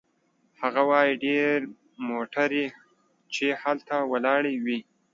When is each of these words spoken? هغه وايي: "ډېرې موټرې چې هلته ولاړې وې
هغه 0.61 0.81
وايي: 0.89 1.13
"ډېرې 1.23 1.59
موټرې 2.07 2.65
چې 3.33 3.45
هلته 3.61 3.95
ولاړې 4.11 4.53
وې 4.65 4.79